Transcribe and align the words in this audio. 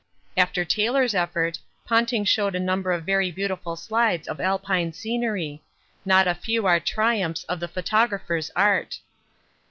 After 0.35 0.65
Taylor's 0.65 1.13
effort 1.13 1.59
Ponting 1.85 2.25
showed 2.25 2.55
a 2.55 2.59
number 2.59 2.91
of 2.91 3.05
very 3.05 3.29
beautiful 3.31 3.75
slides 3.75 4.27
of 4.27 4.39
Alpine 4.39 4.93
scenery 4.93 5.61
not 6.05 6.27
a 6.27 6.33
few 6.33 6.65
are 6.65 6.79
triumphs 6.79 7.43
of 7.43 7.59
the 7.59 7.67
photographer's 7.67 8.49
art. 8.55 8.97